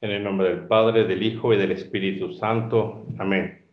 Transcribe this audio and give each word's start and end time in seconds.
En 0.00 0.12
el 0.12 0.22
nombre 0.22 0.50
del 0.50 0.68
Padre, 0.68 1.04
del 1.04 1.24
Hijo 1.24 1.52
y 1.52 1.56
del 1.56 1.72
Espíritu 1.72 2.32
Santo. 2.32 3.04
Amén. 3.18 3.68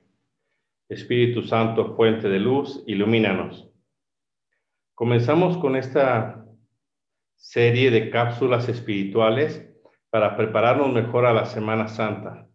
Espíritu 0.89 1.43
Santo, 1.43 1.95
fuente 1.95 2.27
de 2.29 2.39
luz, 2.39 2.83
ilumínanos. 2.87 3.69
Comenzamos 4.95 5.55
con 5.59 5.75
esta 5.75 6.43
serie 7.35 7.91
de 7.91 8.09
cápsulas 8.09 8.67
espirituales 8.69 9.71
para 10.09 10.35
prepararnos 10.35 10.91
mejor 10.91 11.27
a 11.27 11.33
la 11.33 11.45
Semana 11.45 11.87
Santa. 11.87 12.49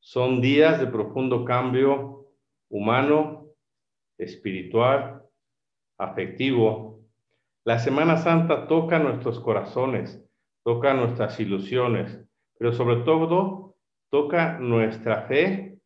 Son 0.00 0.40
días 0.40 0.80
de 0.80 0.88
profundo 0.88 1.44
cambio 1.44 2.26
humano, 2.70 3.50
espiritual, 4.18 5.22
afectivo. 5.96 7.04
La 7.62 7.78
Semana 7.78 8.16
Santa 8.16 8.66
toca 8.66 8.98
nuestros 8.98 9.38
corazones, 9.38 10.20
toca 10.64 10.92
nuestras 10.94 11.38
ilusiones, 11.38 12.26
pero 12.60 12.74
sobre 12.74 12.96
todo 12.96 13.76
toca 14.10 14.58
nuestra 14.58 15.22
fe 15.22 15.78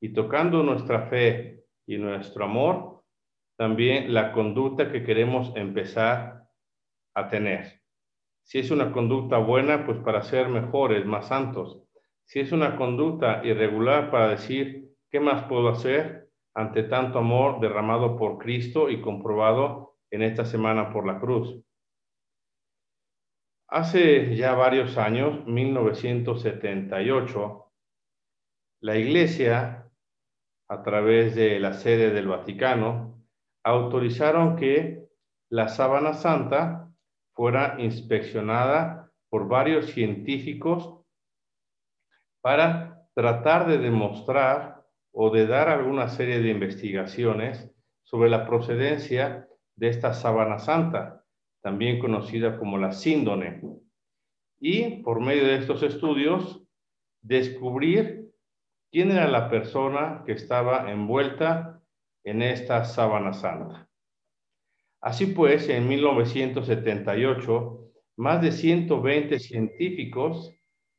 y 0.00 0.12
tocando 0.12 0.62
nuestra 0.62 1.08
fe 1.08 1.64
y 1.84 1.98
nuestro 1.98 2.44
amor, 2.44 3.02
también 3.58 4.14
la 4.14 4.32
conducta 4.32 4.92
que 4.92 5.02
queremos 5.02 5.52
empezar 5.56 6.44
a 7.16 7.28
tener. 7.28 7.82
Si 8.44 8.60
es 8.60 8.70
una 8.70 8.92
conducta 8.92 9.38
buena, 9.38 9.84
pues 9.84 9.98
para 9.98 10.22
ser 10.22 10.48
mejores, 10.48 11.04
más 11.04 11.26
santos. 11.26 11.82
Si 12.24 12.38
es 12.38 12.52
una 12.52 12.76
conducta 12.76 13.44
irregular, 13.44 14.12
para 14.12 14.28
decir, 14.28 14.92
¿qué 15.10 15.18
más 15.18 15.42
puedo 15.46 15.70
hacer 15.70 16.28
ante 16.54 16.84
tanto 16.84 17.18
amor 17.18 17.58
derramado 17.58 18.16
por 18.16 18.38
Cristo 18.38 18.90
y 18.90 19.00
comprobado 19.00 19.96
en 20.12 20.22
esta 20.22 20.44
semana 20.44 20.92
por 20.92 21.04
la 21.04 21.18
cruz? 21.18 21.64
Hace 23.74 24.36
ya 24.36 24.52
varios 24.52 24.98
años, 24.98 25.46
1978, 25.46 27.72
la 28.82 28.98
Iglesia, 28.98 29.90
a 30.68 30.82
través 30.82 31.34
de 31.34 31.58
la 31.58 31.72
sede 31.72 32.10
del 32.10 32.28
Vaticano, 32.28 33.24
autorizaron 33.64 34.56
que 34.56 35.08
la 35.48 35.68
sábana 35.68 36.12
santa 36.12 36.92
fuera 37.32 37.76
inspeccionada 37.78 39.10
por 39.30 39.48
varios 39.48 39.86
científicos 39.86 41.00
para 42.42 43.06
tratar 43.14 43.66
de 43.66 43.78
demostrar 43.78 44.84
o 45.12 45.30
de 45.30 45.46
dar 45.46 45.70
alguna 45.70 46.10
serie 46.10 46.42
de 46.42 46.50
investigaciones 46.50 47.72
sobre 48.02 48.28
la 48.28 48.46
procedencia 48.46 49.48
de 49.76 49.88
esta 49.88 50.12
sábana 50.12 50.58
santa 50.58 51.21
también 51.62 51.98
conocida 51.98 52.58
como 52.58 52.78
la 52.78 52.92
síndone. 52.92 53.62
Y 54.60 55.02
por 55.02 55.20
medio 55.20 55.44
de 55.44 55.56
estos 55.56 55.82
estudios, 55.82 56.62
descubrir 57.22 58.30
quién 58.90 59.10
era 59.10 59.28
la 59.28 59.48
persona 59.48 60.22
que 60.26 60.32
estaba 60.32 60.90
envuelta 60.90 61.80
en 62.24 62.42
esta 62.42 62.84
sábana 62.84 63.32
santa. 63.32 63.88
Así 65.00 65.26
pues, 65.26 65.68
en 65.68 65.88
1978, 65.88 67.78
más 68.16 68.42
de 68.42 68.52
120 68.52 69.38
científicos 69.40 70.52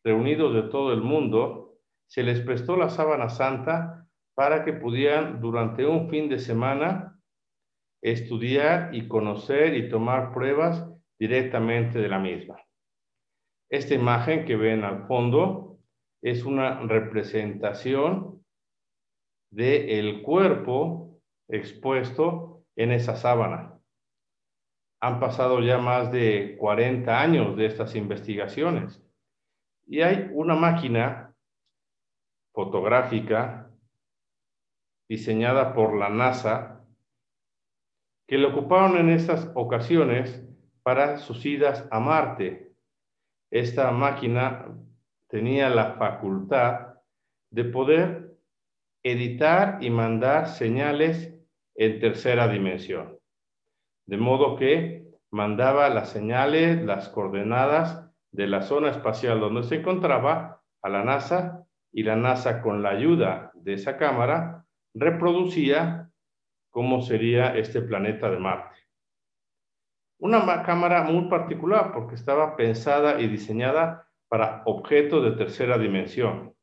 reunidos 0.03 0.53
de 0.53 0.63
todo 0.63 0.91
el 0.91 1.01
mundo, 1.01 1.77
se 2.07 2.23
les 2.23 2.41
prestó 2.41 2.75
la 2.75 2.89
sábana 2.89 3.29
santa 3.29 4.05
para 4.35 4.65
que 4.65 4.73
pudieran 4.73 5.39
durante 5.39 5.85
un 5.85 6.09
fin 6.09 6.27
de 6.27 6.39
semana 6.39 7.17
estudiar 8.03 8.93
y 8.93 9.07
conocer 9.07 9.75
y 9.75 9.89
tomar 9.89 10.33
pruebas 10.33 10.85
directamente 11.17 11.99
de 11.99 12.09
la 12.09 12.19
misma. 12.19 12.59
Esta 13.69 13.95
imagen 13.95 14.45
que 14.45 14.57
ven 14.57 14.83
al 14.83 15.07
fondo 15.07 15.79
es 16.21 16.43
una 16.43 16.81
representación 16.81 18.43
del 19.49 20.21
cuerpo 20.21 21.21
expuesto 21.47 22.65
en 22.75 22.91
esa 22.91 23.15
sábana. 23.15 23.79
Han 25.01 25.19
pasado 25.19 25.61
ya 25.61 25.77
más 25.77 26.11
de 26.11 26.57
40 26.59 27.21
años 27.21 27.55
de 27.55 27.67
estas 27.67 27.95
investigaciones 27.95 29.01
y 29.87 30.01
hay 30.01 30.29
una 30.33 30.55
máquina 30.55 31.33
fotográfica 32.53 33.71
diseñada 35.07 35.73
por 35.73 35.97
la 35.97 36.09
NASA 36.09 36.82
que 38.33 38.39
le 38.39 38.47
ocuparon 38.47 38.97
en 38.97 39.11
estas 39.11 39.51
ocasiones 39.53 40.43
para 40.81 41.19
sus 41.19 41.45
idas 41.45 41.87
a 41.91 41.99
Marte. 41.99 42.73
Esta 43.51 43.91
máquina 43.91 44.75
tenía 45.27 45.69
la 45.69 45.93
facultad 45.99 46.95
de 47.51 47.63
poder 47.65 48.33
editar 49.03 49.77
y 49.83 49.91
mandar 49.91 50.47
señales 50.47 51.31
en 51.75 51.99
tercera 51.99 52.47
dimensión. 52.47 53.19
De 54.07 54.17
modo 54.17 54.55
que 54.55 55.05
mandaba 55.29 55.87
las 55.89 56.09
señales, 56.09 56.83
las 56.83 57.09
coordenadas 57.09 58.09
de 58.31 58.47
la 58.47 58.63
zona 58.63 58.89
espacial 58.89 59.41
donde 59.41 59.61
se 59.61 59.75
encontraba 59.75 60.59
a 60.81 60.89
la 60.89 61.03
NASA 61.03 61.67
y 61.91 62.01
la 62.01 62.15
NASA 62.15 62.63
con 62.63 62.81
la 62.81 62.89
ayuda 62.89 63.51
de 63.53 63.73
esa 63.73 63.95
cámara 63.95 64.65
reproducía 64.95 66.09
cómo 66.73 67.03
sería 67.03 67.55
este 67.55 67.83
planeta 67.83 68.31
de 68.31 68.39
Marte. 68.39 68.79
Una 70.19 70.63
cámara 70.63 71.03
muy 71.03 71.29
particular 71.29 71.93
porque 71.93 72.15
estaba 72.15 72.55
pensada 72.55 73.21
y 73.21 73.27
diseñada 73.27 74.09
para 74.27 74.63
objetos 74.65 75.23
de 75.23 75.31
tercera 75.33 75.77
dimensión. 75.77 76.55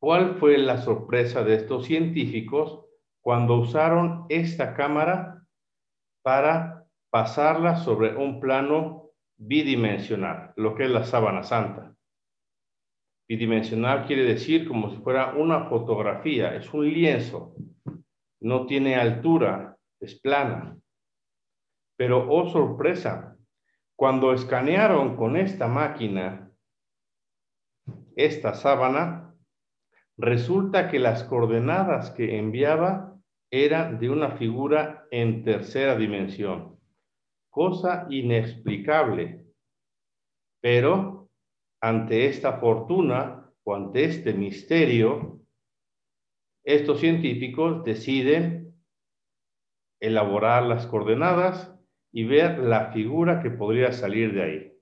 ¿Cuál 0.00 0.36
fue 0.36 0.56
la 0.56 0.78
sorpresa 0.78 1.44
de 1.44 1.56
estos 1.56 1.84
científicos 1.84 2.86
cuando 3.20 3.56
usaron 3.56 4.24
esta 4.30 4.74
cámara 4.74 5.46
para 6.22 6.86
pasarla 7.10 7.76
sobre 7.76 8.16
un 8.16 8.40
plano 8.40 9.10
bidimensional, 9.36 10.54
lo 10.56 10.74
que 10.74 10.84
es 10.84 10.90
la 10.90 11.04
sábana 11.04 11.42
santa? 11.42 11.94
Bidimensional 13.28 14.06
quiere 14.06 14.24
decir 14.24 14.66
como 14.66 14.88
si 14.88 14.96
fuera 15.02 15.34
una 15.34 15.66
fotografía, 15.68 16.54
es 16.54 16.72
un 16.72 16.88
lienzo 16.88 17.54
no 18.44 18.66
tiene 18.66 18.96
altura, 18.96 19.78
es 20.00 20.20
plana. 20.20 20.76
Pero, 21.96 22.30
oh 22.30 22.50
sorpresa, 22.50 23.38
cuando 23.96 24.34
escanearon 24.34 25.16
con 25.16 25.36
esta 25.36 25.66
máquina 25.66 26.52
esta 28.16 28.52
sábana, 28.52 29.34
resulta 30.18 30.90
que 30.90 30.98
las 30.98 31.24
coordenadas 31.24 32.10
que 32.10 32.38
enviaba 32.38 33.18
eran 33.50 33.98
de 33.98 34.10
una 34.10 34.32
figura 34.32 35.06
en 35.10 35.42
tercera 35.42 35.96
dimensión, 35.96 36.78
cosa 37.48 38.06
inexplicable. 38.10 39.42
Pero 40.60 41.30
ante 41.80 42.26
esta 42.26 42.58
fortuna 42.58 43.50
o 43.64 43.74
ante 43.74 44.04
este 44.04 44.34
misterio, 44.34 45.43
estos 46.64 47.00
científicos 47.00 47.84
deciden 47.84 48.74
elaborar 50.00 50.64
las 50.64 50.86
coordenadas 50.86 51.74
y 52.10 52.24
ver 52.24 52.58
la 52.58 52.92
figura 52.92 53.42
que 53.42 53.50
podría 53.50 53.92
salir 53.92 54.32
de 54.32 54.42
ahí. 54.42 54.72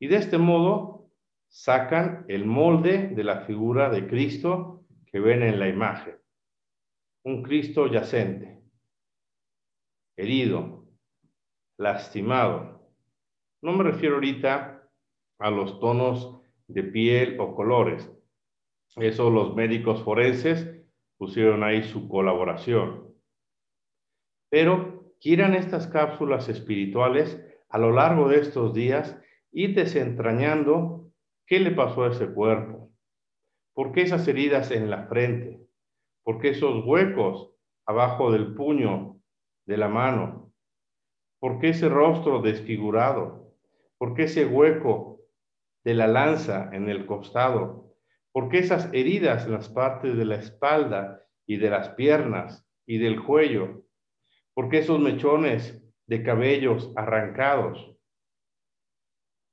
Y 0.00 0.08
de 0.08 0.16
este 0.16 0.38
modo 0.38 1.10
sacan 1.48 2.24
el 2.28 2.44
molde 2.44 3.08
de 3.08 3.24
la 3.24 3.42
figura 3.42 3.88
de 3.88 4.06
Cristo 4.08 4.84
que 5.06 5.20
ven 5.20 5.42
en 5.42 5.60
la 5.60 5.68
imagen. 5.68 6.16
Un 7.24 7.42
Cristo 7.42 7.86
yacente, 7.86 8.60
herido, 10.16 10.88
lastimado. 11.78 12.90
No 13.62 13.72
me 13.72 13.84
refiero 13.84 14.16
ahorita 14.16 14.88
a 15.38 15.50
los 15.50 15.78
tonos 15.78 16.40
de 16.66 16.82
piel 16.82 17.38
o 17.38 17.54
colores. 17.54 18.10
Eso 18.96 19.30
los 19.30 19.54
médicos 19.54 20.02
forenses 20.02 20.76
pusieron 21.18 21.64
ahí 21.64 21.82
su 21.82 22.08
colaboración. 22.08 23.14
Pero 24.50 25.14
quieran 25.20 25.54
estas 25.54 25.86
cápsulas 25.86 26.48
espirituales 26.48 27.42
a 27.68 27.78
lo 27.78 27.92
largo 27.92 28.28
de 28.28 28.40
estos 28.40 28.74
días 28.74 29.18
ir 29.52 29.74
desentrañando 29.74 31.10
qué 31.46 31.60
le 31.60 31.70
pasó 31.70 32.04
a 32.04 32.10
ese 32.10 32.32
cuerpo, 32.32 32.90
por 33.74 33.92
qué 33.92 34.02
esas 34.02 34.26
heridas 34.28 34.70
en 34.70 34.90
la 34.90 35.06
frente, 35.06 35.60
por 36.22 36.40
qué 36.40 36.50
esos 36.50 36.84
huecos 36.84 37.52
abajo 37.86 38.32
del 38.32 38.54
puño 38.54 39.20
de 39.66 39.76
la 39.76 39.88
mano, 39.88 40.52
por 41.38 41.58
qué 41.58 41.70
ese 41.70 41.88
rostro 41.88 42.42
desfigurado, 42.42 43.54
por 43.98 44.14
qué 44.14 44.24
ese 44.24 44.44
hueco 44.44 45.20
de 45.84 45.94
la 45.94 46.06
lanza 46.06 46.70
en 46.72 46.88
el 46.88 47.06
costado, 47.06 47.95
¿Por 48.36 48.50
qué 48.50 48.58
esas 48.58 48.92
heridas 48.92 49.46
en 49.46 49.52
las 49.52 49.70
partes 49.70 50.14
de 50.14 50.26
la 50.26 50.34
espalda 50.34 51.24
y 51.46 51.56
de 51.56 51.70
las 51.70 51.88
piernas 51.94 52.68
y 52.84 52.98
del 52.98 53.24
cuello? 53.24 53.86
¿Por 54.52 54.68
qué 54.68 54.80
esos 54.80 55.00
mechones 55.00 55.82
de 56.06 56.22
cabellos 56.22 56.92
arrancados? 56.96 57.96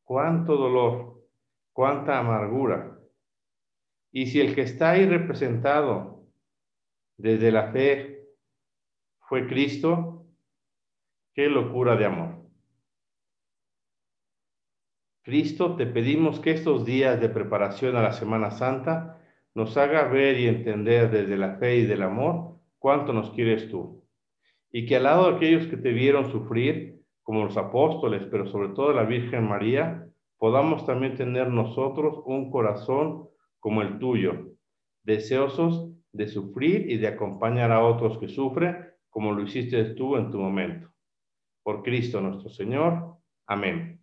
¿Cuánto 0.03 0.57
dolor? 0.57 1.23
cuánta 1.71 2.19
amargura. 2.19 2.99
Y 4.11 4.25
si 4.25 4.41
el 4.41 4.53
que 4.53 4.63
está 4.63 4.91
ahí 4.91 5.05
representado 5.05 6.27
desde 7.15 7.53
la 7.53 7.71
fe 7.71 8.27
fue 9.29 9.47
Cristo, 9.47 10.27
qué 11.33 11.47
locura 11.47 11.95
de 11.95 12.05
amor. 12.05 12.42
Cristo, 15.23 15.77
te 15.77 15.85
pedimos 15.85 16.41
que 16.41 16.51
estos 16.51 16.85
días 16.85 17.19
de 17.21 17.29
preparación 17.29 17.95
a 17.95 18.01
la 18.01 18.11
Semana 18.11 18.51
Santa 18.51 19.21
nos 19.55 19.77
haga 19.77 20.03
ver 20.09 20.37
y 20.37 20.47
entender 20.47 21.09
desde 21.11 21.37
la 21.37 21.55
fe 21.55 21.77
y 21.77 21.85
del 21.85 22.01
amor 22.01 22.59
cuánto 22.77 23.13
nos 23.13 23.31
quieres 23.31 23.69
tú. 23.69 24.03
Y 24.69 24.85
que 24.85 24.97
al 24.97 25.03
lado 25.03 25.29
de 25.29 25.37
aquellos 25.37 25.67
que 25.67 25.77
te 25.77 25.93
vieron 25.93 26.29
sufrir, 26.29 27.01
como 27.21 27.45
los 27.45 27.55
apóstoles, 27.55 28.27
pero 28.29 28.47
sobre 28.47 28.73
todo 28.73 28.91
la 28.91 29.03
Virgen 29.03 29.47
María, 29.47 30.05
podamos 30.37 30.85
también 30.85 31.15
tener 31.15 31.47
nosotros 31.47 32.21
un 32.25 32.51
corazón 32.51 33.29
como 33.61 33.81
el 33.81 33.99
tuyo, 33.99 34.49
deseosos 35.03 35.89
de 36.11 36.27
sufrir 36.27 36.91
y 36.91 36.97
de 36.97 37.07
acompañar 37.07 37.71
a 37.71 37.81
otros 37.85 38.17
que 38.17 38.27
sufren, 38.27 38.89
como 39.09 39.31
lo 39.31 39.41
hiciste 39.41 39.81
tú 39.95 40.17
en 40.17 40.31
tu 40.31 40.37
momento. 40.37 40.89
Por 41.63 41.81
Cristo 41.81 42.19
nuestro 42.19 42.49
Señor. 42.49 43.15
Amén. 43.47 44.02